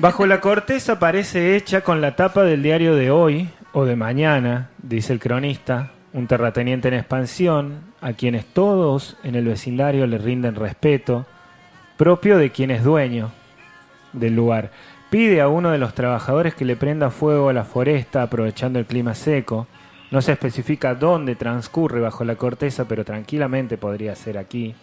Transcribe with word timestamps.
Bajo 0.00 0.26
la 0.26 0.40
corteza 0.40 0.98
parece 0.98 1.54
hecha 1.54 1.82
con 1.82 2.00
la 2.00 2.16
tapa 2.16 2.42
del 2.42 2.62
diario 2.62 2.96
de 2.96 3.12
hoy 3.12 3.48
o 3.72 3.84
de 3.84 3.94
mañana, 3.94 4.70
dice 4.82 5.12
el 5.12 5.20
cronista, 5.20 5.92
un 6.12 6.26
terrateniente 6.26 6.88
en 6.88 6.94
expansión, 6.94 7.94
a 8.00 8.12
quienes 8.12 8.44
todos 8.44 9.16
en 9.22 9.36
el 9.36 9.44
vecindario 9.44 10.06
le 10.06 10.18
rinden 10.18 10.56
respeto, 10.56 11.26
propio 11.96 12.38
de 12.38 12.50
quien 12.50 12.72
es 12.72 12.82
dueño 12.82 13.30
del 14.12 14.34
lugar. 14.34 14.72
Pide 15.10 15.40
a 15.40 15.48
uno 15.48 15.70
de 15.70 15.78
los 15.78 15.94
trabajadores 15.94 16.54
que 16.54 16.64
le 16.64 16.74
prenda 16.74 17.10
fuego 17.10 17.48
a 17.48 17.52
la 17.52 17.64
foresta 17.64 18.22
aprovechando 18.22 18.80
el 18.80 18.86
clima 18.86 19.14
seco. 19.14 19.68
No 20.10 20.20
se 20.22 20.32
especifica 20.32 20.96
dónde 20.96 21.36
transcurre 21.36 22.00
bajo 22.00 22.24
la 22.24 22.34
corteza, 22.34 22.86
pero 22.86 23.04
tranquilamente 23.04 23.78
podría 23.78 24.16
ser 24.16 24.38
aquí. 24.38 24.74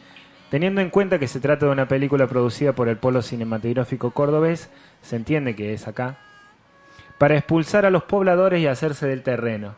Teniendo 0.52 0.82
en 0.82 0.90
cuenta 0.90 1.18
que 1.18 1.30
se 1.30 1.40
trata 1.40 1.66
de 1.66 1.72
una 1.72 1.88
película 1.88 2.28
producida 2.28 2.74
por 2.74 2.90
el 2.90 2.98
Polo 2.98 3.22
Cinematográfico 3.22 4.12
Cordobés, 4.12 4.70
se 5.02 5.16
entiende 5.16 5.56
que 5.56 5.74
es 5.74 5.88
acá, 5.88 6.18
para 7.18 7.38
expulsar 7.38 7.86
a 7.86 7.90
los 7.90 8.04
pobladores 8.04 8.62
y 8.62 8.68
hacerse 8.68 9.08
del 9.08 9.24
terreno. 9.24 9.76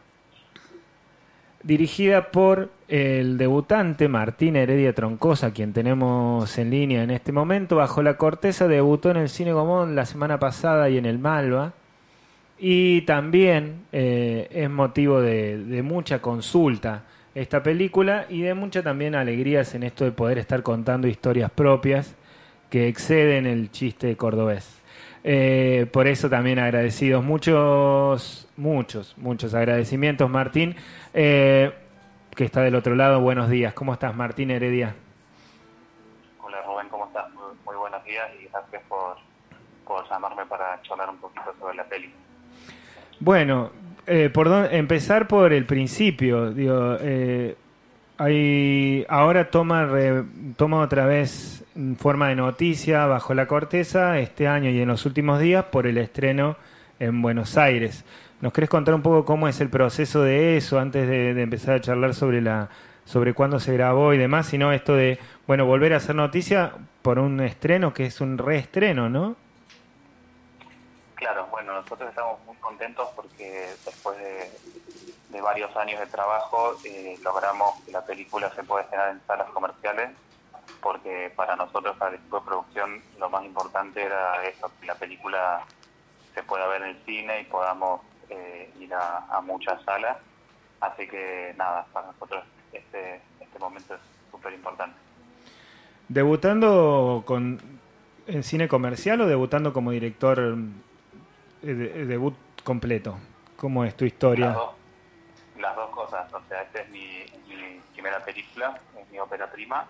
Dirigida 1.62 2.32
por 2.32 2.72
el 2.88 3.38
debutante 3.38 4.08
Martín 4.08 4.56
Heredia 4.56 4.96
Troncosa, 4.96 5.54
quien 5.54 5.74
tenemos 5.74 6.58
en 6.58 6.72
línea 6.72 7.04
en 7.04 7.12
este 7.12 7.32
momento, 7.32 7.76
bajo 7.76 8.02
la 8.02 8.18
corteza 8.18 8.68
debutó 8.68 9.12
en 9.12 9.18
el 9.18 9.30
Cine 9.30 9.54
Gomón 9.54 9.96
la 9.96 10.08
semana 10.08 10.40
pasada 10.40 10.90
y 10.90 10.98
en 10.98 11.06
el 11.06 11.20
Malva. 11.20 11.74
Y 12.58 13.02
también 13.02 13.84
eh, 13.92 14.48
es 14.50 14.72
motivo 14.72 15.22
de 15.22 15.82
mucha 15.84 16.20
consulta 16.20 17.04
esta 17.36 17.64
película 17.64 18.26
y 18.30 18.42
de 18.42 18.54
mucha 18.54 18.84
también 18.84 19.16
alegrías 19.16 19.74
en 19.76 19.84
esto 19.84 20.06
de 20.06 20.12
poder 20.12 20.38
estar 20.38 20.62
contando 20.62 21.08
historias 21.08 21.50
propias 21.52 22.16
que 22.70 22.88
exceden 22.88 23.46
el 23.46 23.72
chiste 23.72 24.16
cordobés. 24.16 24.82
Eh, 25.24 25.88
por 25.92 26.08
eso 26.08 26.30
también 26.30 26.60
agradecidos, 26.60 27.24
muchos, 27.24 28.48
muchos, 28.58 29.18
muchos 29.18 29.54
agradecimientos, 29.54 30.30
Martín, 30.30 30.76
eh, 31.14 31.72
que 32.36 32.44
está 32.44 32.62
del 32.62 32.76
otro 32.76 32.96
lado. 32.96 33.22
Buenos 33.22 33.50
días, 33.50 33.74
¿cómo 33.74 33.94
estás, 33.94 34.16
Martín 34.16 34.52
Heredia? 34.52 34.96
Hola, 36.44 36.62
Rubén, 36.64 36.90
¿cómo 36.90 37.06
estás? 37.08 37.26
Muy, 37.32 37.76
buenos 37.76 38.04
días 38.04 38.30
y 38.42 38.48
gracias 38.50 38.82
por, 38.90 39.18
por 39.86 40.08
llamarme 40.10 40.46
para 40.46 40.82
charlar 40.82 41.10
un 41.10 41.18
poquito 41.18 41.54
sobre 41.60 41.76
la 41.76 41.86
peli. 41.86 42.14
Bueno, 43.20 43.72
eh, 44.08 44.30
por 44.34 44.48
empezar 44.72 45.28
por 45.28 45.54
el 45.54 45.66
principio. 45.66 46.52
Digo, 46.52 46.98
eh, 47.00 47.56
hay, 48.18 49.06
ahora 49.10 49.50
toma, 49.50 49.90
toma 50.56 50.82
otra 50.82 51.06
vez 51.06 51.64
forma 51.98 52.30
de 52.30 52.36
noticia 52.36 53.06
bajo 53.08 53.34
la 53.34 53.48
corteza 53.48 54.20
este 54.20 54.48
año 54.48 54.70
y 54.70 54.80
en 54.80 54.88
los 54.88 55.06
últimos 55.06 55.40
días 55.40 55.66
por 55.66 55.88
el 55.88 55.98
estreno 55.98 56.58
en 57.00 57.22
Buenos 57.22 57.58
Aires. 57.58 58.06
¿Nos 58.42 58.54
querés 58.54 58.70
contar 58.70 58.94
un 58.94 59.02
poco 59.02 59.26
cómo 59.26 59.48
es 59.48 59.62
el 59.62 59.70
proceso 59.70 60.22
de 60.22 60.58
eso 60.58 60.80
antes 60.80 61.08
de, 61.08 61.42
empezar 61.42 61.76
a 61.76 61.82
charlar 61.82 62.14
sobre 62.14 62.42
la 62.42 62.70
sobre 63.06 63.34
cuándo 63.34 63.60
se 63.60 63.74
grabó 63.74 64.14
y 64.14 64.18
demás, 64.18 64.48
sino 64.48 64.72
esto 64.72 64.96
de, 64.96 65.20
bueno, 65.46 65.66
volver 65.66 65.94
a 65.94 65.98
hacer 65.98 66.16
noticia 66.16 66.72
por 67.02 67.20
un 67.20 67.42
estreno 67.42 67.94
que 67.94 68.06
es 68.06 68.22
un 68.22 68.38
reestreno, 68.38 69.10
¿no? 69.10 69.36
Claro, 71.24 71.48
bueno, 71.52 71.76
nosotros 71.76 72.10
estamos 72.10 72.38
muy 72.46 72.58
contentos 72.58 73.08
porque 73.16 73.70
después 73.86 74.18
de, 74.18 75.42
varios 75.42 75.74
años 75.78 76.02
de 76.02 76.08
trabajo 76.08 76.76
eh, 76.84 77.18
logramos 77.24 77.80
que 77.86 77.94
la 77.94 78.06
película 78.06 78.54
se 78.54 78.62
pueda 78.64 78.84
estrenar 78.84 79.12
en 79.12 79.22
salas 79.26 79.50
comerciales 79.52 80.10
porque 80.82 81.32
para 81.34 81.56
nosotros, 81.56 81.96
para 81.96 82.12
el 82.12 82.18
equipo 82.18 82.42
de 82.42 82.46
producción, 82.46 83.02
lo 83.20 83.30
más 83.30 83.46
importante 83.46 84.04
era 84.04 84.46
eso, 84.46 84.70
que 84.82 84.86
la 84.86 84.96
película 84.96 85.64
se 86.36 86.44
pueda 86.44 86.68
ver 86.68 86.82
en 86.82 86.90
el 86.90 87.06
cine 87.06 87.40
y 87.40 87.46
podamos 87.46 88.02
eh, 88.30 88.70
ir 88.82 88.94
a, 88.94 89.40
muchas 89.46 89.82
salas. 89.84 90.18
Así 90.82 91.08
que 91.08 91.54
nada, 91.58 91.86
para 91.94 92.08
nosotros 92.08 92.44
este, 92.74 93.22
este 93.40 93.60
momento 93.60 93.96
es 93.96 94.02
súper 94.30 94.52
importante. 94.52 94.98
¿Debutando 96.10 97.24
con, 97.26 97.62
en 98.28 98.44
cine 98.44 98.68
comercial 98.68 99.22
o 99.22 99.28
debutando 99.28 99.72
como 99.72 99.92
director 99.92 100.58
eh, 101.64 102.06
debut 102.06 102.36
completo? 102.64 103.18
¿Cómo 103.56 103.86
es 103.86 103.96
tu 103.96 104.06
historia? 104.06 104.56
Las 105.58 105.76
dos, 105.76 105.90
cosas. 105.92 106.32
O 106.34 106.42
sea, 106.50 106.64
esta 106.64 106.82
es 106.82 106.90
mi, 106.90 107.24
primera 107.94 108.24
película, 108.24 108.80
es 109.00 109.10
mi 109.10 109.20
ópera 109.20 109.50
prima. 109.50 109.88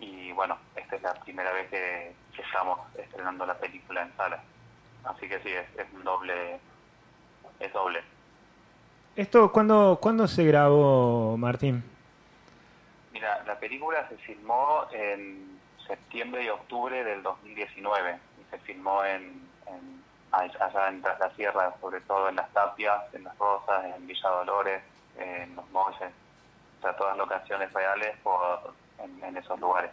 Y 0.00 0.32
bueno, 0.32 0.58
esta 0.74 0.96
es 0.96 1.02
la 1.02 1.14
primera 1.14 1.52
vez 1.52 1.68
que, 1.70 2.12
estamos 2.36 2.80
estrenando 2.98 3.46
la 3.46 3.56
película 3.58 4.02
en 4.02 4.16
sala. 4.16 4.42
Así 5.04 5.28
que 5.28 5.38
sí, 5.40 5.50
es, 5.50 5.86
un 5.94 6.02
doble. 6.02 6.58
Es 7.60 7.72
doble. 7.72 8.02
¿Esto 9.14 9.52
cuándo, 9.52 9.98
cuándo 10.00 10.26
se 10.26 10.44
grabó, 10.44 11.36
Martín? 11.36 11.84
Mira, 13.12 13.44
la 13.44 13.56
película 13.60 14.08
se 14.08 14.16
filmó 14.16 14.86
en 14.92 15.60
septiembre 15.86 16.44
y 16.44 16.48
octubre 16.48 17.04
del 17.04 17.22
2019 17.22 18.18
y 18.40 18.50
se 18.50 18.58
filmó 18.58 19.04
en 19.04 19.44
allá 20.40 20.88
en 20.88 21.02
Tras 21.02 21.18
la 21.18 21.30
Sierra, 21.30 21.74
sobre 21.80 22.00
todo 22.02 22.28
en 22.28 22.36
las 22.36 22.50
Tapias, 22.52 23.02
en 23.12 23.24
las 23.24 23.36
Rosas, 23.38 23.84
en 23.96 24.06
Villa 24.06 24.28
Dolores, 24.28 24.82
en 25.18 25.54
los 25.56 25.68
Molles, 25.70 26.10
o 26.78 26.82
sea, 26.82 26.96
todas 26.96 27.16
locaciones 27.16 27.72
reales 27.72 28.16
por, 28.22 28.74
en, 28.98 29.36
esos 29.36 29.58
lugares. 29.60 29.90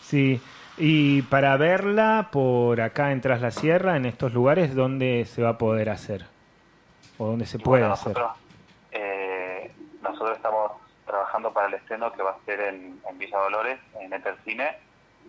Sí, 0.00 0.40
y 0.76 1.22
para 1.22 1.56
verla 1.56 2.28
por 2.32 2.80
acá 2.80 3.12
en 3.12 3.20
Tras 3.20 3.40
la 3.40 3.50
Sierra, 3.50 3.96
en 3.96 4.06
estos 4.06 4.32
lugares, 4.32 4.74
¿dónde 4.74 5.24
se 5.26 5.42
va 5.42 5.50
a 5.50 5.58
poder 5.58 5.90
hacer? 5.90 6.26
¿O 7.18 7.26
dónde 7.26 7.46
se 7.46 7.58
puede 7.58 7.84
hacer? 7.84 8.16
Eh, 8.90 9.70
nosotros 10.02 10.36
estamos 10.36 10.72
trabajando 11.06 11.52
para 11.52 11.68
el 11.68 11.74
estreno 11.74 12.12
que 12.12 12.22
va 12.22 12.30
a 12.30 12.44
ser 12.44 12.60
en, 12.60 13.00
Villa 13.14 13.38
Dolores, 13.38 13.78
en 14.00 14.12
Etercine, 14.12 14.76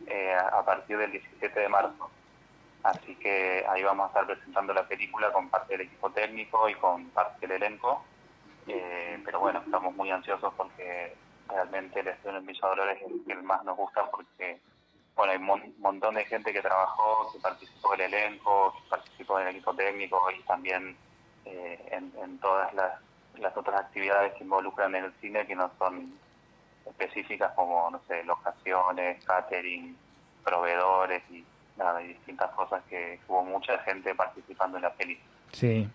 eh, 0.07 0.35
a 0.35 0.63
partir 0.65 0.97
del 0.97 1.11
17 1.11 1.59
de 1.59 1.69
marzo. 1.69 2.09
Así 2.85 3.15
que 3.15 3.65
ahí 3.67 3.81
vamos 3.81 4.05
a 4.05 4.07
estar 4.09 4.27
presentando 4.27 4.71
la 4.71 4.87
película 4.87 5.33
con 5.33 5.49
parte 5.49 5.73
del 5.73 5.87
equipo 5.87 6.11
técnico 6.11 6.69
y 6.69 6.75
con 6.75 7.09
parte 7.09 7.47
del 7.47 7.63
elenco. 7.63 8.05
Eh, 8.67 9.19
pero 9.25 9.39
bueno, 9.39 9.63
estamos 9.65 9.95
muy 9.95 10.11
ansiosos 10.11 10.53
porque 10.55 11.15
realmente 11.49 12.01
el 12.01 12.09
estreno 12.09 12.37
en 12.37 12.45
Villa 12.45 12.67
es 12.93 13.01
el 13.01 13.25
que 13.25 13.35
más 13.41 13.63
nos 13.63 13.75
gusta 13.75 14.05
porque 14.11 14.59
bueno, 15.15 15.31
hay 15.31 15.39
un 15.39 15.75
montón 15.79 16.13
de 16.13 16.25
gente 16.25 16.53
que 16.53 16.61
trabajó, 16.61 17.31
que 17.33 17.39
participó 17.39 17.91
del 17.93 18.01
elenco, 18.01 18.75
que 18.75 18.89
participó 18.89 19.39
del 19.39 19.47
equipo 19.47 19.73
técnico 19.73 20.21
y 20.29 20.43
también 20.43 20.95
eh, 21.45 21.89
en, 21.91 22.37
todas 22.37 22.71
las, 22.75 23.01
las 23.39 23.57
otras 23.57 23.81
actividades 23.81 24.33
que 24.33 24.43
involucran 24.43 24.93
en 24.93 25.05
el 25.05 25.13
cine 25.21 25.47
que 25.47 25.55
no 25.55 25.71
son 25.79 26.19
específicas 26.85 27.51
como, 27.55 27.89
no 27.89 27.99
sé, 28.07 28.23
locaciones, 28.25 29.25
catering, 29.25 29.97
proveedores 30.43 31.23
y 31.31 31.43
nada, 31.77 32.01
y 32.03 32.07
distintas 32.07 32.51
cosas 32.51 32.83
que 32.89 33.19
hubo 33.27 33.43
mucha 33.43 33.77
gente 33.79 34.13
participando 34.15 34.77
en 34.77 34.83
la 34.83 34.93
peli. 34.93 35.17
Sí. 35.51 35.87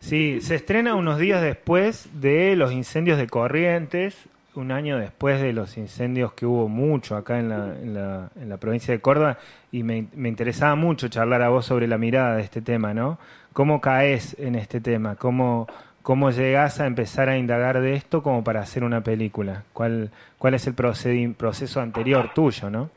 Sí, 0.00 0.40
se 0.40 0.56
estrena 0.56 0.96
unos 0.96 1.18
días 1.18 1.40
después 1.40 2.08
de 2.20 2.56
los 2.56 2.72
incendios 2.72 3.18
de 3.18 3.28
Corrientes, 3.28 4.28
un 4.54 4.72
año 4.72 4.98
después 4.98 5.40
de 5.40 5.52
los 5.52 5.76
incendios 5.76 6.32
que 6.32 6.44
hubo 6.44 6.68
mucho 6.68 7.16
acá 7.16 7.38
en 7.38 7.48
la, 7.48 7.68
en 7.68 7.94
la, 7.94 8.30
en 8.34 8.48
la 8.48 8.56
provincia 8.56 8.92
de 8.92 9.00
Córdoba, 9.00 9.38
y 9.70 9.84
me, 9.84 10.08
me, 10.14 10.28
interesaba 10.28 10.74
mucho 10.74 11.08
charlar 11.08 11.42
a 11.42 11.50
vos 11.50 11.66
sobre 11.66 11.86
la 11.86 11.98
mirada 11.98 12.36
de 12.36 12.42
este 12.42 12.60
tema, 12.60 12.92
¿no? 12.92 13.18
¿Cómo 13.52 13.80
caes 13.80 14.36
en 14.40 14.56
este 14.56 14.80
tema? 14.80 15.14
¿Cómo, 15.14 15.68
cómo 16.02 16.30
llegás 16.32 16.80
a 16.80 16.86
empezar 16.86 17.28
a 17.28 17.38
indagar 17.38 17.80
de 17.80 17.94
esto 17.94 18.22
como 18.24 18.42
para 18.42 18.60
hacer 18.60 18.82
una 18.82 19.02
película? 19.02 19.62
¿Cuál, 19.72 20.10
cuál 20.36 20.54
es 20.54 20.66
el 20.66 20.74
proceso 20.74 21.80
anterior 21.80 22.32
tuyo, 22.34 22.70
no? 22.70 22.90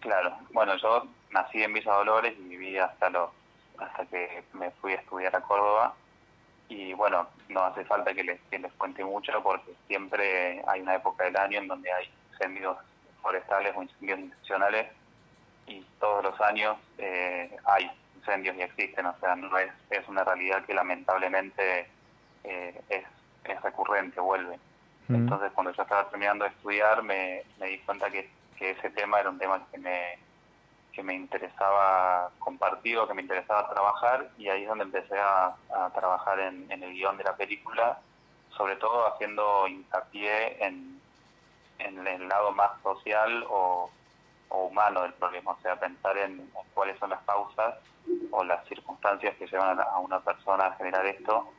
Claro, 0.00 0.39
bueno, 0.52 0.76
yo 0.76 1.06
nací 1.30 1.62
en 1.62 1.72
Villa 1.72 1.92
Dolores 1.92 2.34
y 2.38 2.42
viví 2.42 2.78
hasta 2.78 3.10
los 3.10 3.30
hasta 3.78 4.04
que 4.06 4.44
me 4.52 4.70
fui 4.72 4.92
a 4.92 4.96
estudiar 4.96 5.34
a 5.34 5.40
Córdoba 5.40 5.94
y 6.68 6.92
bueno, 6.92 7.26
no 7.48 7.64
hace 7.64 7.84
falta 7.84 8.12
que 8.12 8.22
les, 8.22 8.40
que 8.50 8.58
les 8.58 8.72
cuente 8.74 9.02
mucho 9.02 9.42
porque 9.42 9.72
siempre 9.86 10.62
hay 10.66 10.82
una 10.82 10.96
época 10.96 11.24
del 11.24 11.36
año 11.36 11.58
en 11.58 11.68
donde 11.68 11.90
hay 11.90 12.10
incendios 12.30 12.76
forestales 13.22 13.74
o 13.74 13.82
incendios 13.82 14.18
intencionales 14.18 14.88
y 15.66 15.80
todos 15.98 16.24
los 16.24 16.40
años 16.42 16.76
eh, 16.98 17.56
hay 17.64 17.90
incendios 18.16 18.54
y 18.56 18.62
existen, 18.62 19.06
o 19.06 19.16
sea, 19.18 19.34
no 19.34 19.56
es, 19.56 19.72
es 19.88 20.06
una 20.08 20.24
realidad 20.24 20.64
que 20.66 20.74
lamentablemente 20.74 21.88
eh, 22.44 22.80
es, 22.90 23.04
es 23.44 23.62
recurrente, 23.62 24.20
vuelve. 24.20 24.58
Mm. 25.08 25.14
Entonces 25.14 25.52
cuando 25.52 25.72
yo 25.72 25.82
estaba 25.82 26.08
terminando 26.10 26.44
de 26.44 26.50
estudiar 26.50 27.02
me, 27.02 27.44
me 27.58 27.68
di 27.68 27.78
cuenta 27.78 28.10
que 28.10 28.28
que 28.60 28.72
ese 28.72 28.90
tema 28.90 29.18
era 29.18 29.30
un 29.30 29.38
tema 29.38 29.66
que 29.72 29.78
me, 29.78 30.18
que 30.92 31.02
me 31.02 31.14
interesaba 31.14 32.30
compartir 32.38 32.98
o 32.98 33.06
que 33.06 33.14
me 33.14 33.22
interesaba 33.22 33.70
trabajar 33.70 34.30
y 34.38 34.48
ahí 34.48 34.62
es 34.62 34.68
donde 34.68 34.84
empecé 34.84 35.18
a, 35.18 35.54
trabajar 35.94 36.40
en, 36.40 36.70
el 36.70 36.92
guion 36.92 37.16
de 37.16 37.24
la 37.24 37.36
película, 37.36 37.98
sobre 38.56 38.76
todo 38.76 39.06
haciendo 39.06 39.66
hincapié 39.68 40.64
en, 40.64 41.00
en 41.78 42.06
el 42.06 42.28
lado 42.28 42.52
más 42.52 42.70
social 42.82 43.44
o, 43.48 43.90
humano 44.50 45.02
del 45.02 45.12
problema, 45.14 45.52
o 45.52 45.60
sea, 45.62 45.78
pensar 45.78 46.16
en, 46.18 46.50
cuáles 46.74 46.98
son 46.98 47.10
las 47.10 47.22
causas 47.22 47.76
o 48.32 48.42
las 48.42 48.66
circunstancias 48.66 49.36
que 49.36 49.46
llevan 49.46 49.78
a, 49.80 49.98
una 49.98 50.20
persona 50.20 50.66
a 50.66 50.76
generar 50.76 51.06
esto. 51.06 51.52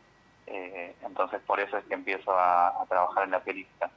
Eh, 0.47 0.93
entonces, 1.03 1.41
por 1.47 1.59
eso 1.59 1.77
es 1.77 1.85
que 1.85 1.93
empiezo 1.93 2.37
a, 2.37 2.85
trabajar 2.89 3.23
en 3.23 3.31
la 3.31 3.39
película. 3.39 3.89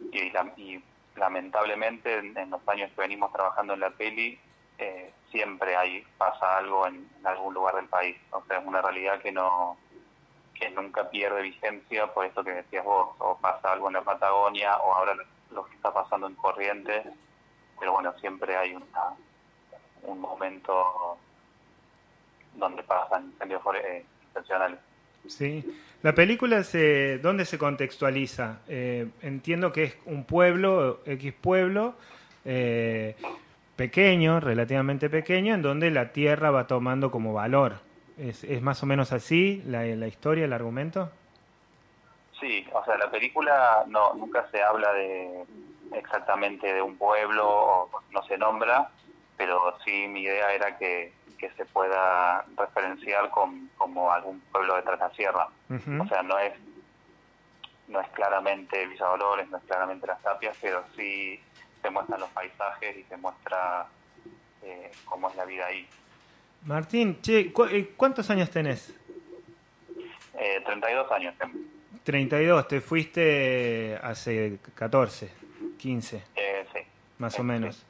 Y, 0.00 0.82
lamentablemente, 1.16 2.18
en, 2.18 2.50
los 2.50 2.66
años 2.68 2.90
que 2.94 3.02
venimos 3.02 3.32
trabajando 3.32 3.74
en 3.74 3.80
la 3.80 3.90
peli, 3.90 4.38
eh, 4.80 5.12
siempre 5.30 5.76
hay 5.76 6.04
pasa 6.18 6.58
algo 6.58 6.86
en, 6.86 7.08
algún 7.24 7.54
lugar 7.54 7.76
del 7.76 7.86
país. 7.86 8.16
O 8.30 8.42
sea, 8.46 8.58
es 8.58 8.66
una 8.66 8.82
realidad 8.82 9.20
que 9.20 9.32
no 9.32 9.76
que 10.54 10.68
nunca 10.70 11.08
pierde 11.08 11.40
vigencia, 11.40 12.12
por 12.12 12.26
esto 12.26 12.44
que 12.44 12.50
decías 12.50 12.84
vos, 12.84 13.16
o 13.18 13.38
pasa 13.38 13.72
algo 13.72 13.88
en 13.88 13.94
la 13.94 14.02
Patagonia, 14.02 14.76
o 14.76 14.92
ahora 14.92 15.14
lo 15.50 15.64
que 15.64 15.74
está 15.74 15.90
pasando 15.90 16.26
en 16.26 16.34
Corrientes, 16.34 17.06
pero 17.78 17.92
bueno, 17.92 18.12
siempre 18.20 18.54
hay 18.54 18.74
una, 18.74 19.14
un 20.02 20.20
momento 20.20 21.16
donde 22.56 22.82
pasan 22.82 23.24
incendios 23.32 23.62
eh, 23.82 24.04
intencionales. 24.28 24.78
Sí. 25.26 25.64
La 26.02 26.14
película, 26.14 26.64
se, 26.64 27.18
¿dónde 27.18 27.44
se 27.44 27.58
contextualiza? 27.58 28.60
Eh, 28.68 29.08
entiendo 29.22 29.72
que 29.72 29.84
es 29.84 29.96
un 30.06 30.24
pueblo, 30.24 31.00
X 31.04 31.32
pueblo, 31.34 31.94
eh, 32.44 33.16
pequeño, 33.80 34.40
relativamente 34.40 35.08
pequeño, 35.08 35.54
en 35.54 35.62
donde 35.62 35.90
la 35.90 36.12
tierra 36.12 36.50
va 36.50 36.66
tomando 36.66 37.10
como 37.10 37.32
valor. 37.32 37.80
¿Es, 38.18 38.44
es 38.44 38.60
más 38.60 38.82
o 38.82 38.86
menos 38.86 39.10
así 39.10 39.62
la, 39.64 39.84
la 39.84 40.06
historia, 40.06 40.44
el 40.44 40.52
argumento? 40.52 41.10
Sí, 42.38 42.66
o 42.74 42.84
sea, 42.84 42.98
la 42.98 43.10
película 43.10 43.84
no 43.86 44.12
nunca 44.12 44.46
se 44.50 44.62
habla 44.62 44.92
de 44.92 45.46
exactamente 45.94 46.74
de 46.74 46.82
un 46.82 46.98
pueblo 46.98 47.48
o 47.48 47.90
no 48.10 48.22
se 48.24 48.36
nombra, 48.36 48.90
pero 49.38 49.74
sí 49.82 50.06
mi 50.08 50.24
idea 50.24 50.52
era 50.52 50.76
que, 50.76 51.14
se 51.56 51.64
pueda 51.64 52.44
referenciar 52.58 53.30
con, 53.30 53.70
como 53.78 54.12
algún 54.12 54.40
pueblo 54.52 54.76
de 54.76 54.82
la 54.84 55.10
sierra. 55.12 55.48
O 55.70 56.06
sea, 56.06 56.22
no 56.22 56.38
es 56.38 56.52
no 57.88 57.98
es 57.98 58.08
claramente 58.10 58.86
Villa 58.86 59.06
Dolores, 59.06 59.48
no 59.48 59.56
es 59.56 59.64
claramente 59.64 60.06
las 60.06 60.20
tapias, 60.20 60.54
pero 60.60 60.84
sí 60.94 61.40
se 61.82 61.90
muestran 61.90 62.20
los 62.20 62.30
paisajes 62.30 62.96
y 62.96 63.02
se 63.04 63.16
muestra 63.16 63.86
eh, 64.62 64.90
cómo 65.04 65.28
es 65.30 65.36
la 65.36 65.44
vida 65.44 65.66
ahí. 65.66 65.86
Martín, 66.64 67.20
che, 67.22 67.52
eh, 67.70 67.92
¿cuántos 67.96 68.28
años 68.30 68.50
tenés? 68.50 68.92
Eh, 70.38 70.60
32 70.64 71.12
años 71.12 71.34
tengo. 71.38 71.58
32, 72.04 72.68
te 72.68 72.80
fuiste 72.80 73.98
hace 74.02 74.58
14, 74.74 75.30
15. 75.78 76.22
Eh, 76.36 76.66
sí. 76.72 76.80
Más 77.18 77.38
o 77.38 77.42
menos. 77.42 77.84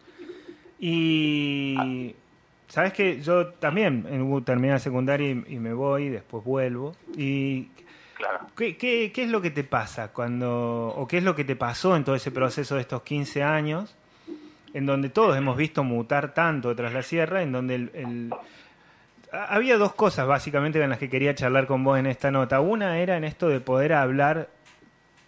Y 0.79 2.15
sabes 2.69 2.93
que 2.93 3.21
yo 3.21 3.49
también 3.49 4.05
terminé 4.45 4.73
la 4.73 4.79
secundaria 4.79 5.31
y, 5.31 5.35
me 5.35 5.73
voy, 5.73 6.09
después 6.09 6.45
vuelvo. 6.45 6.95
Y. 7.17 7.69
¿qué, 8.79 9.13
es 9.15 9.29
lo 9.29 9.41
que 9.41 9.51
te 9.51 9.65
pasa 9.65 10.09
cuando, 10.13 10.95
o 10.97 11.07
qué 11.09 11.19
es 11.19 11.25
lo 11.25 11.35
que 11.35 11.45
te 11.45 11.57
pasó 11.57 11.97
en 11.97 12.05
todo 12.05 12.15
ese 12.15 12.31
proceso 12.31 12.75
de 12.75 12.83
estos 12.83 13.03
15 13.03 13.43
años, 13.43 13.97
en 14.75 14.87
donde 14.87 15.09
todos 15.09 15.37
hemos 15.37 15.57
visto 15.57 15.83
mutar 15.83 16.35
tanto 16.35 16.75
tras 16.77 16.93
la 16.93 17.03
sierra, 17.03 17.43
en 17.43 17.53
donde 17.53 17.75
el 17.75 18.31
había 19.33 19.79
dos 19.79 19.95
cosas 19.95 20.27
básicamente 20.27 20.83
en 20.83 20.91
las 20.91 20.99
que 20.99 21.09
quería 21.09 21.35
charlar 21.35 21.67
con 21.67 21.85
vos 21.85 21.99
en 21.99 22.07
esta 22.07 22.31
nota. 22.31 22.61
Una 22.61 22.99
era 22.99 23.17
en 23.17 23.25
esto 23.25 23.49
de 23.49 23.61
poder 23.61 23.93
hablar 23.93 24.49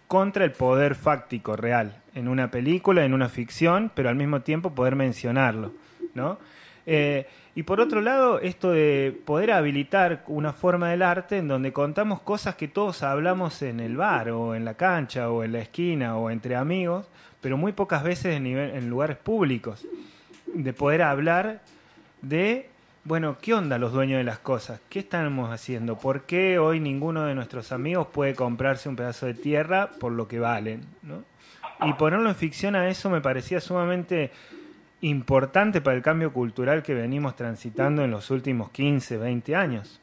contra 0.07 0.43
el 0.45 0.51
poder 0.51 0.95
fáctico 0.95 1.55
real 1.55 2.01
en 2.13 2.27
una 2.27 2.51
película, 2.51 3.05
en 3.05 3.13
una 3.13 3.29
ficción, 3.29 3.91
pero 3.93 4.09
al 4.09 4.15
mismo 4.15 4.41
tiempo 4.41 4.75
poder 4.75 4.95
mencionarlo, 4.95 5.71
¿no? 6.13 6.37
Eh, 6.85 7.27
y 7.55 7.63
por 7.63 7.79
otro 7.79 8.01
lado, 8.01 8.39
esto 8.39 8.71
de 8.71 9.15
poder 9.25 9.51
habilitar 9.51 10.23
una 10.27 10.53
forma 10.53 10.89
del 10.89 11.03
arte 11.03 11.37
en 11.37 11.47
donde 11.47 11.71
contamos 11.71 12.21
cosas 12.21 12.55
que 12.55 12.67
todos 12.67 13.03
hablamos 13.03 13.61
en 13.61 13.79
el 13.79 13.95
bar 13.95 14.29
o 14.29 14.55
en 14.55 14.65
la 14.65 14.73
cancha 14.73 15.29
o 15.29 15.43
en 15.43 15.53
la 15.53 15.59
esquina 15.59 16.17
o 16.17 16.31
entre 16.31 16.55
amigos, 16.55 17.07
pero 17.41 17.57
muy 17.57 17.71
pocas 17.71 18.03
veces 18.03 18.35
en, 18.35 18.47
en 18.47 18.89
lugares 18.89 19.17
públicos. 19.17 19.85
De 20.53 20.73
poder 20.73 21.03
hablar 21.03 21.61
de 22.21 22.69
bueno, 23.05 23.37
¿qué 23.41 23.53
onda 23.53 23.77
los 23.77 23.91
dueños 23.91 24.17
de 24.17 24.23
las 24.23 24.39
cosas? 24.39 24.79
¿Qué 24.87 24.99
estamos 24.99 25.51
haciendo? 25.51 25.97
¿Por 25.97 26.21
qué 26.21 26.57
hoy 26.57 26.79
ninguno 26.79 27.25
de 27.25 27.35
nuestros 27.35 27.73
amigos 27.73 28.07
puede 28.07 28.33
comprarse 28.33 28.87
un 28.87 28.95
pedazo 28.95 29.25
de 29.25 29.33
tierra 29.33 29.91
por 29.99 30.13
lo 30.13 30.29
que 30.29 30.39
valen? 30.39 30.85
¿no? 31.01 31.25
Y 31.85 31.93
ponerlo 31.93 32.29
en 32.29 32.35
ficción 32.35 32.75
a 32.77 32.87
eso 32.87 33.09
me 33.09 33.19
parecía 33.19 33.59
sumamente 33.59 34.31
importante 35.03 35.81
para 35.81 35.97
el 35.97 36.01
cambio 36.01 36.31
cultural 36.31 36.81
que 36.81 36.93
venimos 36.93 37.35
transitando 37.35 38.03
en 38.03 38.11
los 38.11 38.31
últimos 38.31 38.71
15, 38.71 39.17
20 39.17 39.55
años. 39.55 39.99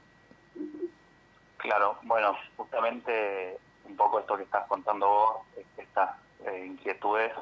Claro, 1.57 1.99
bueno, 2.03 2.37
justamente 2.57 3.57
un 3.85 3.97
poco 3.97 4.21
esto 4.21 4.37
que 4.37 4.43
estás 4.43 4.67
contando 4.67 5.09
vos, 5.09 5.37
estas 5.79 6.11
eh, 6.45 6.67
inquietudes, 6.67 7.33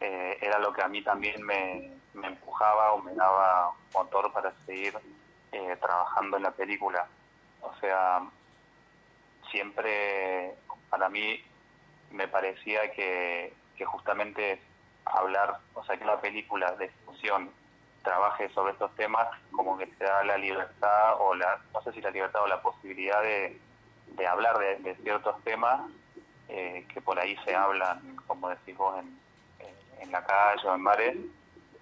eh, 0.00 0.36
era 0.42 0.58
lo 0.58 0.72
que 0.74 0.82
a 0.82 0.88
mí 0.88 1.02
también 1.02 1.42
me, 1.42 1.90
me 2.12 2.26
empujaba 2.26 2.92
o 2.92 3.02
me 3.02 3.14
daba 3.14 3.72
motor 3.94 4.30
para 4.32 4.52
seguir 4.66 4.94
eh, 5.52 5.76
trabajando 5.80 6.36
en 6.36 6.42
la 6.42 6.50
película. 6.50 7.06
O 7.62 7.74
sea, 7.80 8.20
siempre 9.50 10.54
para 10.90 11.08
mí 11.08 11.42
me 12.10 12.28
parecía 12.28 12.92
que, 12.92 13.54
que 13.76 13.84
justamente 13.86 14.60
hablar, 15.04 15.58
o 15.74 15.84
sea, 15.84 15.96
que 15.96 16.04
una 16.04 16.20
película 16.20 16.72
de 16.72 16.88
discusión 16.88 17.50
trabaje 18.02 18.48
sobre 18.50 18.72
estos 18.72 18.94
temas, 18.96 19.28
como 19.52 19.76
que 19.76 19.86
te 19.86 20.04
da 20.04 20.24
la 20.24 20.38
libertad 20.38 21.14
o 21.18 21.34
la, 21.34 21.60
no 21.72 21.82
sé 21.82 21.92
si 21.92 22.00
la 22.00 22.10
libertad 22.10 22.42
o 22.42 22.46
la 22.46 22.62
posibilidad 22.62 23.22
de, 23.22 23.60
de 24.16 24.26
hablar 24.26 24.58
de, 24.58 24.94
ciertos 25.02 25.42
temas 25.44 25.80
eh, 26.48 26.86
que 26.92 27.00
por 27.00 27.18
ahí 27.18 27.36
se 27.44 27.54
hablan, 27.54 28.16
como 28.26 28.48
decís 28.48 28.76
vos, 28.76 28.98
en, 28.98 29.18
en 30.00 30.10
la 30.10 30.24
calle 30.24 30.66
o 30.66 30.74
en 30.74 30.84
bares, 30.84 31.16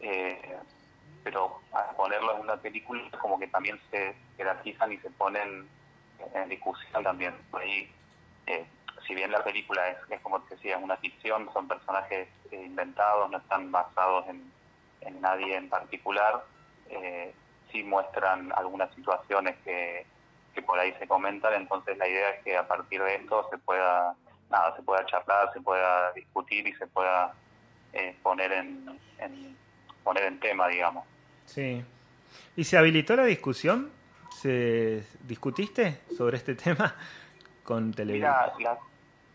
eh, 0.00 0.58
pero 1.24 1.60
al 1.72 1.94
ponerlo 1.96 2.34
en 2.34 2.40
una 2.42 2.56
película 2.56 3.02
como 3.20 3.38
que 3.38 3.46
también 3.48 3.80
se 3.90 4.14
jerarquizan 4.36 4.92
y 4.92 4.98
se 4.98 5.10
ponen 5.10 5.68
en 6.34 6.48
discusión 6.48 7.02
también. 7.02 7.34
Por 7.50 7.62
ahí, 7.62 7.90
eh, 8.46 8.66
si 9.08 9.14
bien 9.14 9.32
la 9.32 9.42
película 9.42 9.88
es, 9.88 10.20
como 10.20 10.40
te 10.42 10.54
decía, 10.54 10.78
una 10.78 10.96
ficción, 10.98 11.50
son 11.52 11.66
personajes 11.66 12.28
eh, 12.52 12.62
inventados, 12.64 13.28
no 13.30 13.38
están 13.38 13.72
basados 13.72 14.26
en, 14.28 14.52
nadie 15.20 15.56
en 15.56 15.68
particular, 15.68 16.44
eh, 16.90 17.34
sí 17.72 17.82
muestran 17.82 18.52
algunas 18.54 18.94
situaciones 18.94 19.56
que, 19.64 20.06
que 20.54 20.62
por 20.62 20.78
ahí 20.78 20.94
se 21.00 21.08
comentan, 21.08 21.54
entonces 21.54 21.96
la 21.98 22.06
idea 22.06 22.30
es 22.30 22.44
que 22.44 22.56
a 22.56 22.68
partir 22.68 23.02
de 23.02 23.16
esto 23.16 23.48
se 23.50 23.58
pueda, 23.58 24.14
nada, 24.50 24.76
se 24.76 24.82
pueda 24.82 25.04
charlar, 25.06 25.50
se 25.54 25.60
pueda 25.60 26.12
discutir 26.12 26.68
y 26.68 26.74
se 26.74 26.86
pueda 26.86 27.32
poner 28.22 28.52
en 28.52 28.98
poner 30.08 30.24
en 30.24 30.40
tema, 30.40 30.68
digamos. 30.68 31.04
Sí. 31.44 31.84
¿Y 32.56 32.64
se 32.64 32.78
habilitó 32.78 33.14
la 33.14 33.26
discusión? 33.26 33.90
¿Se 34.30 35.04
discutiste 35.24 36.00
sobre 36.16 36.38
este 36.38 36.54
tema 36.64 36.94
con 37.62 37.92
televisión? 37.92 38.32
Mira, 38.56 38.78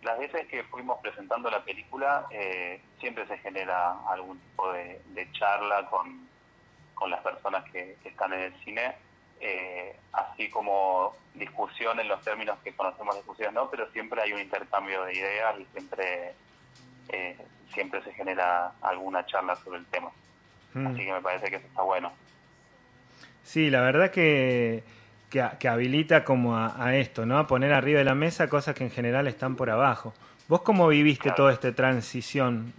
las 0.04 0.20
veces 0.20 0.48
que 0.48 0.64
fuimos 0.64 1.00
presentando 1.02 1.50
la 1.50 1.64
película, 1.64 2.26
eh, 2.32 2.82
siempre 3.00 3.28
se 3.28 3.38
genera 3.40 3.96
algún 4.08 4.40
tipo 4.40 4.72
de, 4.72 5.02
charla 5.34 5.88
con, 5.90 6.28
con, 6.94 7.10
las 7.10 7.22
personas 7.22 7.70
que, 7.72 7.98
están 8.04 8.34
en 8.34 8.42
el 8.42 8.54
cine, 8.64 8.96
eh, 9.40 9.96
así 10.12 10.50
como 10.50 11.16
discusión 11.34 12.00
en 12.00 12.08
los 12.08 12.22
términos 12.24 12.58
que 12.64 12.74
conocemos 12.74 13.16
discusiones, 13.16 13.54
¿no? 13.54 13.70
Pero 13.70 13.90
siempre 13.92 14.22
hay 14.22 14.34
un 14.34 14.40
intercambio 14.40 15.04
de 15.06 15.14
ideas 15.14 15.56
y 15.60 15.66
siempre, 15.74 16.34
eh, 17.10 17.38
siempre 17.74 18.04
se 18.04 18.14
genera 18.14 18.74
alguna 18.82 19.26
charla 19.26 19.56
sobre 19.58 19.80
el 19.80 19.86
tema. 19.88 20.12
Mm. 20.74 20.88
Así 20.88 21.06
que 21.06 21.14
me 21.14 21.22
parece 21.22 21.50
que 21.50 21.56
eso 21.58 21.68
está 21.68 21.82
bueno. 21.82 22.12
Sí, 23.44 23.70
la 23.70 23.82
verdad 23.82 24.12
que, 24.12 24.84
que, 25.60 25.68
habilita 25.68 26.24
como 26.24 26.56
a, 26.56 26.96
esto, 26.96 27.26
¿no? 27.26 27.40
A 27.40 27.48
poner 27.48 27.74
arriba 27.74 27.98
de 27.98 28.06
la 28.06 28.14
mesa 28.14 28.48
cosas 28.48 28.76
que 28.76 28.84
en 28.84 28.92
general 28.92 29.28
están 29.28 29.56
por 29.56 29.72
abajo. 29.72 30.14
¿Vos 30.48 30.62
cómo 30.62 30.88
viviste 30.88 31.32
toda 31.32 31.52
esta 31.52 31.72
transición? 31.74 32.72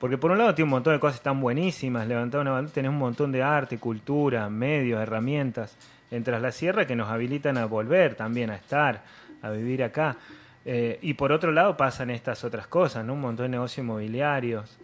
Porque 0.00 0.18
por 0.18 0.32
un 0.32 0.38
lado 0.38 0.52
tiene 0.52 0.64
un 0.64 0.70
montón 0.70 0.94
de 0.94 1.00
cosas 1.00 1.20
tan 1.22 1.40
buenísimas, 1.40 2.08
levantar 2.08 2.40
una 2.40 2.50
bandera, 2.50 2.74
tenés 2.74 2.88
un 2.88 2.98
montón 2.98 3.30
de 3.30 3.44
arte, 3.44 3.78
cultura, 3.78 4.48
medios, 4.50 5.00
herramientas 5.00 5.76
en 6.10 6.24
Tras 6.24 6.42
la 6.42 6.50
Sierra 6.50 6.86
que 6.86 6.96
nos 6.96 7.08
habilitan 7.08 7.56
a 7.56 7.66
volver 7.66 8.16
también, 8.16 8.50
a 8.50 8.56
estar, 8.56 9.04
a 9.40 9.50
vivir 9.50 9.84
acá. 9.84 10.16
Eh, 10.64 10.98
y 11.02 11.14
por 11.14 11.30
otro 11.30 11.52
lado 11.52 11.76
pasan 11.76 12.10
estas 12.10 12.42
otras 12.42 12.66
cosas, 12.66 13.04
¿no? 13.04 13.12
Un 13.12 13.20
montón 13.20 13.44
de 13.44 13.50
negocios 13.50 13.84
inmobiliarios. 13.84 14.76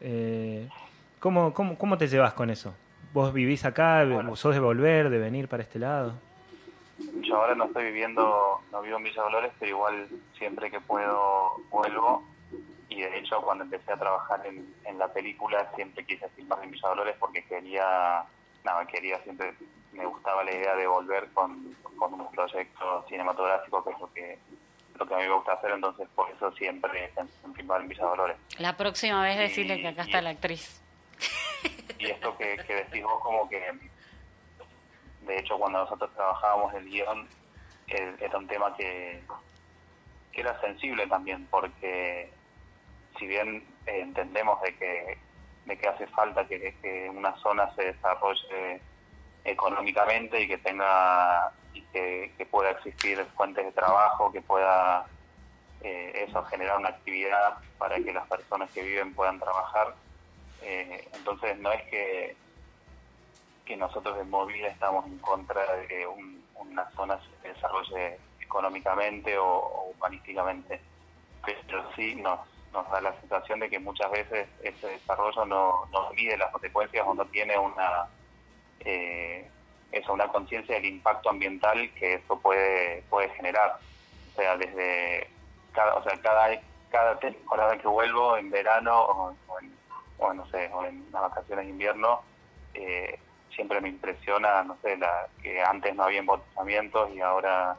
Eh, 0.00 0.68
¿Cómo, 1.20 1.54
cómo, 1.54 1.78
cómo 1.78 1.96
te 1.96 2.08
llevas 2.08 2.34
con 2.34 2.50
eso? 2.50 2.74
¿Vos 3.12 3.32
vivís 3.32 3.64
acá? 3.64 4.04
¿Sos 4.34 4.54
de 4.54 4.60
volver, 4.60 5.08
de 5.08 5.18
venir 5.18 5.46
para 5.46 5.62
este 5.62 5.78
lado? 5.78 6.14
Yo 7.22 7.36
ahora 7.36 7.54
no 7.54 7.64
estoy 7.64 7.84
viviendo, 7.86 8.60
no 8.70 8.82
vivo 8.82 8.96
en 8.98 9.04
Villa 9.04 9.22
Dolores, 9.22 9.52
pero 9.58 9.70
igual 9.70 10.08
siempre 10.38 10.70
que 10.70 10.80
puedo 10.80 11.56
vuelvo. 11.70 12.22
y 12.88 13.00
de 13.00 13.18
hecho 13.18 13.40
cuando 13.42 13.64
empecé 13.64 13.92
a 13.92 13.96
trabajar 13.96 14.46
en, 14.46 14.72
en 14.84 14.98
la 14.98 15.08
película 15.12 15.70
siempre 15.74 16.04
quise 16.04 16.28
filmar 16.30 16.62
en 16.62 16.70
Villa 16.70 16.88
Dolores 16.88 17.16
porque 17.18 17.44
quería, 17.44 18.24
nada, 18.64 18.86
quería 18.86 19.20
siempre, 19.22 19.54
me 19.92 20.06
gustaba 20.06 20.44
la 20.44 20.52
idea 20.52 20.76
de 20.76 20.86
volver 20.86 21.28
con, 21.32 21.74
con 21.98 22.14
un 22.14 22.30
proyecto 22.30 23.04
cinematográfico 23.08 23.82
que 23.82 23.90
es 23.90 24.00
lo 24.00 24.12
que 24.12 24.38
lo 24.96 25.06
que 25.06 25.14
a 25.14 25.16
mí 25.16 25.24
me 25.24 25.34
gusta 25.34 25.54
hacer, 25.54 25.72
entonces 25.72 26.08
por 26.14 26.30
eso 26.30 26.52
siempre 26.52 27.12
en 27.16 27.54
filmar 27.54 27.80
en 27.80 27.88
Villa 27.88 28.04
Dolores. 28.04 28.36
La 28.58 28.76
próxima 28.76 29.24
vez 29.24 29.36
decirle 29.38 29.80
que 29.80 29.88
acá 29.88 30.02
está 30.02 30.22
la 30.22 30.30
actriz. 30.30 30.80
Y 31.98 32.06
esto 32.06 32.36
que, 32.36 32.56
que 32.64 32.74
decís 32.74 33.02
vos 33.02 33.20
como 33.20 33.48
que, 33.48 33.60
de 35.26 35.38
hecho 35.38 35.58
cuando 35.58 35.80
nosotros 35.80 36.10
trabajábamos 36.14 36.74
el 36.74 36.84
guion, 36.86 37.28
era 37.86 38.38
un 38.38 38.46
tema 38.46 38.74
que, 38.76 39.22
que 40.32 40.40
era 40.40 40.58
sensible 40.60 41.06
también, 41.06 41.46
porque 41.50 42.30
si 43.18 43.26
bien 43.26 43.64
eh, 43.86 44.00
entendemos 44.00 44.60
de 44.62 44.76
que, 44.76 45.18
de 45.66 45.78
que 45.78 45.88
hace 45.88 46.06
falta 46.08 46.46
que, 46.46 46.74
que 46.80 47.10
una 47.10 47.36
zona 47.36 47.74
se 47.74 47.92
desarrolle 47.92 48.80
económicamente 49.44 50.40
y 50.40 50.48
que 50.48 50.58
tenga 50.58 51.52
y 51.74 51.82
que, 51.82 52.46
pueda 52.50 52.70
existir 52.70 53.24
fuentes 53.36 53.64
de 53.64 53.72
trabajo, 53.72 54.30
que 54.30 54.40
pueda 54.40 55.06
eh, 55.82 56.26
eso 56.28 56.44
generar 56.44 56.78
una 56.78 56.90
actividad 56.90 57.58
para 57.78 57.96
que 57.96 58.12
las 58.12 58.28
personas 58.28 58.70
que 58.70 58.82
viven 58.82 59.12
puedan 59.12 59.40
trabajar. 59.40 59.94
Eh, 60.62 61.08
entonces 61.14 61.58
no 61.58 61.72
es 61.72 61.82
que, 61.90 62.36
que 63.64 63.76
nosotros 63.76 64.18
en 64.20 64.30
Movida 64.30 64.68
estamos 64.68 65.06
en 65.06 65.18
contra 65.18 65.60
de 65.76 65.86
que 65.86 66.06
una 66.06 66.90
zona 66.90 67.18
se 67.42 67.48
desarrolle 67.48 68.18
económicamente 68.40 69.38
o, 69.38 69.92
humanísticamente, 69.96 70.80
pero 71.44 71.84
sí 71.94 72.14
nos, 72.16 72.40
da 72.72 73.00
la 73.00 73.18
sensación 73.20 73.60
de 73.60 73.70
que 73.70 73.78
muchas 73.78 74.10
veces 74.10 74.48
ese 74.62 74.88
desarrollo 74.88 75.44
no, 75.44 75.86
no 75.92 76.10
mide 76.10 76.36
las 76.36 76.50
consecuencias 76.50 77.06
o 77.06 77.14
no 77.14 77.24
tiene 77.26 77.56
una 77.58 78.08
eh, 78.80 79.48
eso, 79.92 80.12
una 80.12 80.28
conciencia 80.28 80.74
del 80.74 80.86
impacto 80.86 81.30
ambiental 81.30 81.90
que 81.94 82.14
eso 82.14 82.38
puede, 82.40 83.02
puede 83.08 83.28
generar. 83.30 83.78
O 84.32 84.36
sea, 84.36 84.56
desde 84.56 85.28
cada, 85.72 85.94
o 85.94 86.02
sea, 86.02 86.20
cada, 86.20 86.60
cada 86.90 87.18
temporada 87.18 87.78
que 87.78 87.86
vuelvo, 87.86 88.36
en 88.36 88.50
verano 88.50 89.02
o, 89.02 89.34
en, 89.60 90.36
no 90.36 90.46
sé, 90.50 90.70
o 90.72 90.84
en 90.84 91.06
las 91.12 91.22
vacaciones 91.22 91.66
de 91.66 91.70
invierno, 91.70 92.22
eh, 92.74 93.18
siempre 93.54 93.80
me 93.80 93.88
impresiona, 93.88 94.62
no 94.62 94.76
sé, 94.82 94.96
la, 94.96 95.28
que 95.42 95.62
antes 95.62 95.94
no 95.94 96.04
había 96.04 96.20
embotellamientos 96.20 97.10
y 97.14 97.20
ahora, 97.20 97.76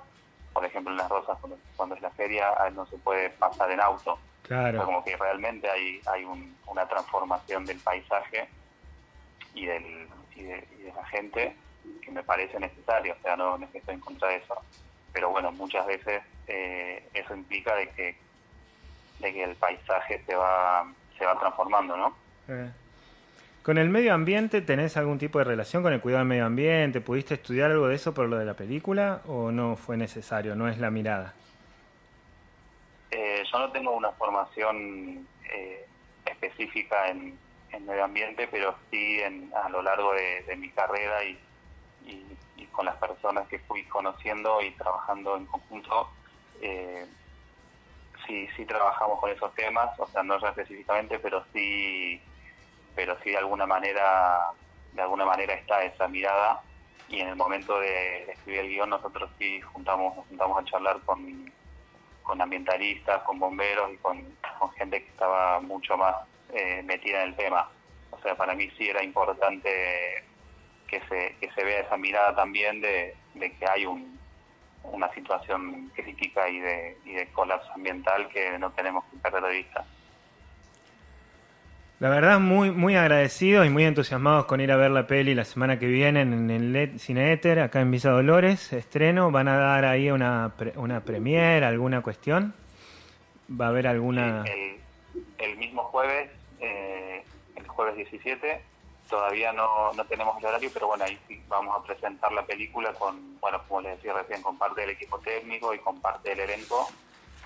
por 0.53 0.65
ejemplo, 0.65 0.91
en 0.91 0.97
Las 0.97 1.09
Rosas, 1.09 1.37
cuando, 1.75 1.95
es 1.95 2.01
la 2.01 2.11
feria, 2.11 2.53
no 2.73 2.85
se 2.87 2.97
puede 2.97 3.29
pasar 3.31 3.71
en 3.71 3.81
auto. 3.81 4.17
Claro. 4.43 4.85
como 4.85 5.03
que 5.03 5.17
realmente 5.17 5.67
hay, 5.67 5.99
hay 6.05 6.23
una 6.67 6.87
transformación 6.87 7.65
del 7.65 7.79
paisaje 7.79 8.47
y, 9.55 9.65
del, 9.65 10.07
y 10.35 10.43
de 10.43 10.93
la 10.95 11.03
gente 11.07 11.55
que 12.03 12.11
me 12.11 12.23
parece 12.23 12.59
necesario, 12.59 13.15
o 13.17 13.21
sea, 13.23 13.35
no, 13.35 13.57
estoy 13.73 13.95
en 13.95 13.99
contra 13.99 14.29
de 14.29 14.35
eso, 14.37 14.55
pero 15.11 15.29
bueno, 15.29 15.51
muchas 15.51 15.85
veces 15.87 16.21
eh, 16.47 17.09
eso 17.13 17.35
implica 17.35 17.75
de 17.75 17.89
que, 17.89 18.15
de 19.19 19.33
que 19.33 19.43
el 19.43 19.55
paisaje 19.55 20.23
se 20.25 20.35
va, 20.35 20.85
se 21.17 21.25
va 21.25 21.39
transformando, 21.39 21.97
¿no? 21.97 22.15
Eh. 22.47 22.71
¿Con 23.65 23.79
el 23.79 23.89
medio 23.89 24.13
ambiente 24.13 24.61
tenés 24.61 24.95
algún 24.95 25.17
tipo 25.17 25.39
de 25.39 25.45
relación 25.45 25.81
con 25.81 25.91
el 25.91 25.99
cuidado 25.99 26.19
del 26.19 26.27
medio 26.27 26.45
ambiente? 26.45 27.01
¿Pudiste 27.01 27.33
estudiar 27.33 27.71
algo 27.71 27.87
de 27.87 27.95
eso 27.95 28.13
por 28.13 28.27
lo 28.29 28.37
de 28.37 28.45
la 28.45 28.53
película 28.53 29.21
o 29.25 29.51
no 29.51 29.75
fue 29.75 29.97
necesario, 29.97 30.55
no 30.55 30.69
es 30.69 30.77
la 30.77 30.91
mirada? 30.91 31.33
Eh, 33.09 33.43
yo 33.51 33.59
no 33.59 33.71
tengo 33.71 33.91
una 33.91 34.11
formación 34.11 35.27
específica 36.25 37.09
en, 37.09 37.37
medio 37.85 38.05
ambiente, 38.05 38.47
pero 38.49 38.75
sí 38.89 39.19
en, 39.19 39.51
a 39.53 39.67
lo 39.67 39.81
largo 39.81 40.13
de 40.13 40.55
mi 40.55 40.69
carrera 40.69 41.23
y, 41.25 41.37
y, 42.05 42.65
con 42.71 42.85
las 42.85 42.95
personas 42.97 43.47
que 43.47 43.59
fui 43.59 43.83
conociendo 43.85 44.61
y 44.61 44.71
trabajando 44.71 45.37
en 45.37 45.45
conjunto, 45.45 46.09
eh, 46.61 47.05
sí, 48.27 48.47
sí 48.55 48.65
trabajamos 48.65 49.19
con 49.19 49.31
esos 49.31 49.53
temas, 49.55 49.97
o 49.99 50.07
sea, 50.07 50.23
no 50.23 50.39
ya 50.39 50.49
específicamente, 50.49 51.19
pero 51.19 51.43
sí, 51.53 52.21
pero 52.95 53.17
sí 53.23 53.31
de 53.31 53.37
alguna 53.37 53.65
manera, 53.65 54.51
de 54.93 55.01
alguna 55.01 55.25
manera 55.25 55.53
está 55.53 55.83
esa 55.83 56.07
mirada 56.07 56.61
y 57.09 57.19
en 57.19 57.29
el 57.29 57.35
momento 57.35 57.79
de, 57.79 58.23
escribir 58.31 58.61
el 58.61 58.69
guion 58.69 58.89
nosotros 58.89 59.29
sí 59.37 59.61
juntamos, 59.61 60.15
nos 60.15 60.25
juntamos 60.27 60.61
a 60.61 60.65
charlar 60.65 60.99
con, 61.01 61.51
con 62.23 62.41
ambientalistas, 62.41 63.21
con 63.23 63.39
bomberos 63.39 63.93
y 63.93 63.97
con, 63.97 64.35
gente 64.77 65.03
que 65.03 65.09
estaba 65.09 65.61
mucho 65.61 65.95
más 65.95 66.15
eh, 66.53 66.81
metida 66.83 67.21
en 67.21 67.29
el 67.29 67.35
tema. 67.35 67.69
O 68.11 68.19
sea, 68.19 68.35
para 68.35 68.55
mí 68.55 68.69
sí 68.77 68.89
era 68.89 69.03
importante 69.03 69.69
que 70.87 70.99
se, 71.01 71.35
que 71.39 71.51
se 71.51 71.63
vea 71.63 71.81
esa 71.81 71.97
mirada 71.97 72.35
también 72.35 72.81
de, 72.81 73.15
que 73.33 73.65
hay 73.69 73.85
un, 73.85 74.19
una 74.83 75.13
situación 75.13 75.91
crítica 75.95 76.49
y 76.49 76.59
de, 76.59 76.97
y 77.05 77.13
de 77.13 77.27
colapso 77.31 77.71
ambiental 77.73 78.27
que 78.29 78.57
no 78.57 78.71
tenemos 78.71 79.05
que 79.05 79.17
perder 79.17 79.43
de 79.43 79.57
vista. 79.57 79.85
La 82.05 82.11
verdad, 82.11 82.39
muy, 82.39 82.69
muy 82.69 82.95
agradecidos 82.95 83.65
y 83.65 83.71
muy 83.71 83.83
entusiasmados 83.83 84.45
con 84.45 84.61
ir 84.61 84.71
a 84.71 84.75
ver 84.75 84.91
la 84.91 85.07
peli 85.07 85.33
la 85.33 85.43
semana 85.43 85.79
que 85.79 85.87
viene 85.87 86.21
en 86.21 86.51
el 86.51 86.99
Cine 86.99 87.33
Éter, 87.33 87.59
acá 87.59 87.81
en 87.81 87.89
Villa 87.89 88.11
Dolores, 88.11 88.71
estreno. 88.73 89.31
¿Van 89.31 89.47
a 89.47 89.57
dar 89.57 89.85
ahí 89.85 90.11
una, 90.11 90.53
una 90.75 90.99
premiere, 90.99 91.65
alguna 91.65 92.03
cuestión? 92.03 92.53
¿Va 93.49 93.65
a 93.65 93.69
haber 93.69 93.87
alguna...? 93.87 94.43
el, 95.39 95.57
mismo 95.57 95.81
jueves, 95.85 96.29
eh, 96.59 97.23
el 97.55 97.67
jueves 97.67 97.95
17, 97.95 98.61
Todavía 99.09 99.51
no, 99.51 99.91
no 99.93 100.05
tenemos 100.05 100.37
el 100.37 100.45
horario, 100.45 100.69
pero 100.71 100.85
bueno, 100.85 101.05
ahí 101.05 101.17
sí 101.27 101.41
vamos 101.47 101.75
a 101.75 101.83
presentar 101.87 102.31
la 102.33 102.45
película 102.45 102.93
con, 102.93 103.39
bueno, 103.39 103.63
como 103.67 103.81
les 103.81 103.95
decía 103.95 104.13
recién, 104.13 104.43
con 104.43 104.59
parte 104.59 104.81
del 104.81 104.91
equipo 104.91 105.17
técnico 105.21 105.73
y 105.73 105.79
con 105.79 105.99
parte 105.99 106.29
del 106.29 106.41
elenco. 106.41 106.87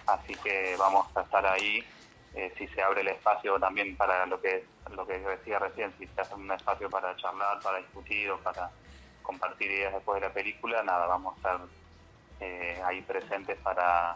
Así 0.06 0.36
que 0.44 0.75
vamos 0.78 1.08
a 1.16 1.22
estar 1.22 1.46
ahí. 1.46 1.82
Eh, 2.36 2.53
si 2.57 2.67
se 2.67 2.81
abre 2.81 3.01
el 3.01 3.07
espacio 3.07 3.59
también 3.59 3.95
para 3.98 4.25
lo 4.25 4.39
que 4.39 4.63
lo 4.91 5.05
que 5.05 5.19
decía 5.19 5.59
recién, 5.59 5.93
si 5.98 6.07
se 6.07 6.21
hace 6.21 6.36
un 6.36 6.51
espacio 6.51 6.89
para 6.89 7.15
charlar, 7.15 7.59
para 7.62 7.77
discutir 7.79 8.29
o 8.31 8.38
para 8.39 8.69
compartir 9.21 9.71
ideas 9.71 9.93
después 9.93 10.21
de 10.21 10.27
la 10.27 10.33
película, 10.33 10.83
nada, 10.83 11.05
vamos 11.07 11.33
a 11.33 11.38
estar 11.38 11.59
eh, 12.39 12.81
ahí 12.86 13.01
presentes 13.01 13.57
para, 13.59 14.15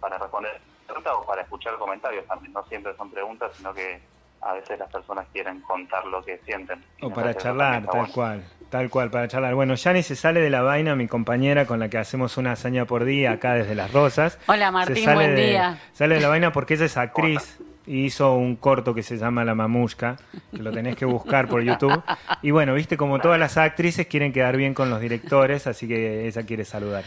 para 0.00 0.18
responder 0.18 0.60
preguntas 0.86 1.14
o 1.16 1.26
para 1.26 1.42
escuchar 1.42 1.76
comentarios 1.78 2.26
también. 2.26 2.52
No 2.52 2.64
siempre 2.66 2.96
son 2.96 3.10
preguntas, 3.10 3.52
sino 3.56 3.72
que 3.72 4.00
a 4.44 4.52
veces 4.52 4.78
las 4.78 4.90
personas 4.90 5.26
quieren 5.32 5.60
contar 5.60 6.04
lo 6.06 6.22
que 6.22 6.38
sienten. 6.44 6.82
O 7.00 7.10
para 7.10 7.34
charlar, 7.34 7.86
tal 7.86 8.10
cual, 8.12 8.44
tal 8.68 8.90
cual, 8.90 9.10
para 9.10 9.26
charlar. 9.26 9.54
Bueno, 9.54 9.74
Yani 9.74 10.02
se 10.02 10.16
sale 10.16 10.40
de 10.40 10.50
la 10.50 10.62
vaina, 10.62 10.94
mi 10.94 11.08
compañera 11.08 11.66
con 11.66 11.80
la 11.80 11.88
que 11.88 11.98
hacemos 11.98 12.36
una 12.36 12.52
hazaña 12.52 12.84
por 12.84 13.04
día 13.04 13.32
acá 13.32 13.54
desde 13.54 13.74
Las 13.74 13.92
Rosas. 13.92 14.38
Hola 14.46 14.70
Martín, 14.70 15.12
buen 15.14 15.34
día. 15.34 15.78
Sale 15.92 16.16
de 16.16 16.20
la 16.20 16.28
vaina 16.28 16.52
porque 16.52 16.74
ella 16.74 16.84
es 16.84 16.96
actriz 16.96 17.58
y 17.86 18.04
hizo 18.04 18.34
un 18.34 18.56
corto 18.56 18.94
que 18.94 19.02
se 19.02 19.16
llama 19.16 19.44
La 19.44 19.54
Mamushka, 19.54 20.16
que 20.50 20.62
lo 20.62 20.72
tenés 20.72 20.96
que 20.96 21.04
buscar 21.06 21.48
por 21.48 21.62
YouTube. 21.62 22.02
Y 22.42 22.50
bueno, 22.50 22.74
viste, 22.74 22.96
como 22.96 23.18
todas 23.20 23.38
las 23.38 23.56
actrices 23.56 24.06
quieren 24.06 24.32
quedar 24.32 24.56
bien 24.56 24.74
con 24.74 24.90
los 24.90 25.00
directores, 25.00 25.66
así 25.66 25.88
que 25.88 26.26
ella 26.26 26.42
quiere 26.44 26.64
saludar. 26.64 27.04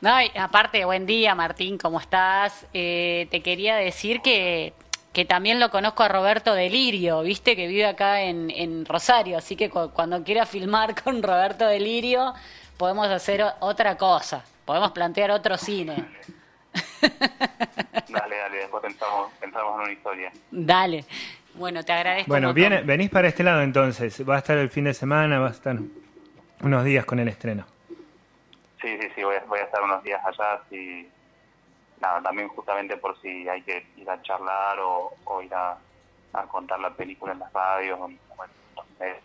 No, 0.00 0.10
aparte, 0.38 0.84
buen 0.84 1.06
día 1.06 1.34
Martín, 1.34 1.78
¿cómo 1.78 1.98
estás? 1.98 2.66
Eh, 2.72 3.26
te 3.32 3.42
quería 3.42 3.74
decir 3.74 4.20
que 4.20 4.72
que 5.18 5.24
también 5.24 5.58
lo 5.58 5.68
conozco 5.68 6.04
a 6.04 6.08
Roberto 6.08 6.54
Delirio, 6.54 7.22
viste, 7.22 7.56
que 7.56 7.66
vive 7.66 7.86
acá 7.86 8.20
en, 8.20 8.50
en 8.50 8.86
Rosario, 8.86 9.36
así 9.36 9.56
que 9.56 9.68
cuando 9.68 10.22
quiera 10.22 10.46
filmar 10.46 10.94
con 11.02 11.24
Roberto 11.24 11.66
Delirio, 11.66 12.34
podemos 12.76 13.08
hacer 13.08 13.44
otra 13.58 13.96
cosa, 13.96 14.44
podemos 14.64 14.92
plantear 14.92 15.32
otro 15.32 15.58
cine. 15.58 15.96
Dale, 18.08 18.36
dale, 18.36 18.58
después 18.58 18.80
pensamos, 18.80 19.32
pensamos 19.40 19.74
en 19.74 19.80
una 19.82 19.92
historia. 19.92 20.32
Dale. 20.52 21.04
Bueno, 21.54 21.84
te 21.84 21.92
agradezco. 21.92 22.28
Bueno, 22.28 22.54
viene, 22.54 22.82
venís 22.82 23.10
para 23.10 23.26
este 23.26 23.42
lado 23.42 23.62
entonces. 23.62 24.26
Va 24.26 24.36
a 24.36 24.38
estar 24.38 24.56
el 24.56 24.70
fin 24.70 24.84
de 24.84 24.94
semana, 24.94 25.40
va 25.40 25.48
a 25.48 25.50
estar 25.50 25.76
unos 26.62 26.84
días 26.84 27.04
con 27.04 27.18
el 27.18 27.26
estreno. 27.26 27.66
Sí, 28.80 28.96
sí, 29.00 29.08
sí, 29.16 29.24
voy 29.24 29.34
a, 29.34 29.44
voy 29.46 29.58
a 29.58 29.64
estar 29.64 29.82
unos 29.82 30.02
días 30.04 30.20
allá. 30.24 30.60
Si, 30.70 31.08
nada, 32.00 32.22
también 32.22 32.48
justamente 32.48 32.96
por 32.96 33.20
si 33.20 33.48
hay 33.48 33.62
que 33.62 33.86
ir 33.96 34.08
a 34.08 34.20
charlar 34.22 34.78
o, 34.80 35.42
ir 35.42 35.54
a, 35.54 35.76
contar 36.48 36.78
la 36.78 36.90
película 36.90 37.32
en 37.32 37.40
las 37.40 37.52
radios, 37.52 37.98
bueno, 37.98 38.14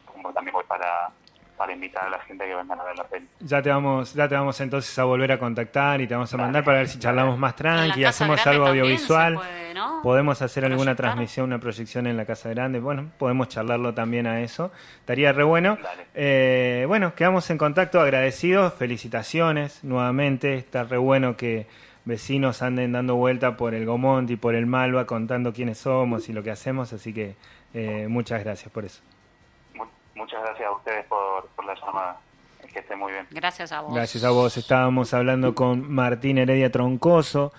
como 0.06 0.34
también 0.34 0.54
voy 0.54 0.64
para, 0.66 1.12
para 1.58 1.74
invitar 1.74 2.08
a 2.08 2.10
la 2.10 2.20
gente 2.20 2.46
que 2.46 2.56
vengan 2.56 2.80
a 2.80 2.84
ver 2.84 2.98
la 2.98 3.04
peli. 3.04 3.28
Ya 3.40 3.62
te 3.62 3.70
vamos, 3.70 4.14
ya 4.14 4.28
te 4.28 4.36
vamos 4.36 4.60
entonces 4.62 4.98
a 4.98 5.04
volver 5.04 5.32
a 5.32 5.40
contactar 5.40 6.02
y 6.02 6.08
te 6.08 6.14
vamos 6.14 6.34
a 6.34 6.38
mandar 6.38 6.64
para 6.64 6.80
ver 6.80 6.88
si 6.88 7.00
charlamos 7.00 7.38
más 7.38 7.56
tranqui, 7.56 8.04
hacemos 8.04 8.46
algo 8.48 8.68
audiovisual. 8.68 9.40
Podemos 10.02 10.42
hacer 10.42 10.66
alguna 10.66 10.96
transmisión, 10.96 11.48
una 11.48 11.60
proyección 11.60 12.08
en 12.08 12.18
la 12.18 12.26
Casa 12.26 12.50
Grande. 12.50 12.80
Bueno, 12.80 13.12
podemos 13.18 13.48
charlarlo 13.48 13.94
también 13.94 14.28
a 14.28 14.42
eso. 14.42 14.72
Estaría 15.00 15.32
re 15.32 15.44
bueno. 15.44 15.78
Eh, 16.14 16.86
bueno, 16.88 17.16
quedamos 17.16 17.50
en 17.50 17.58
contacto, 17.58 18.00
agradecidos, 18.00 18.74
felicitaciones 18.74 19.84
nuevamente. 19.84 20.56
Está 20.56 20.84
re 20.84 20.98
bueno 20.98 21.38
que 21.38 21.68
vecinos 22.06 22.62
anden 22.62 22.92
dando 22.92 23.16
vuelta 23.16 23.58
por 23.58 23.74
el 23.74 23.86
Gomont 23.86 24.30
y 24.30 24.36
por 24.36 24.56
el 24.56 24.66
Malva 24.66 25.06
contando 25.06 25.54
quiénes 25.54 25.78
somos 25.78 26.30
y 26.30 26.34
lo 26.34 26.44
que 26.44 26.52
hacemos, 26.52 26.94
así 26.94 27.14
que 27.14 27.36
eh, 27.74 28.08
muchas 28.08 28.44
gracias 28.44 28.72
por 28.72 28.86
eso. 28.86 29.02
Muchas 30.16 30.42
gracias 30.44 30.68
a 30.68 30.72
ustedes 30.72 31.06
por, 31.06 31.48
por 31.56 31.66
la 31.66 31.76
llamada. 31.76 32.20
Que 32.72 32.80
estén 32.80 32.98
muy 32.98 33.12
bien. 33.12 33.28
Gracias 33.30 33.72
a 33.72 33.82
vos. 33.82 33.94
Gracias 33.94 34.24
a 34.24 34.32
vos. 34.32 34.58
Estábamos 34.58 35.14
hablando 35.14 35.54
con 35.54 35.92
Martín 35.92 36.40
Heredia 36.40 36.72
Troncoso. 36.72 37.54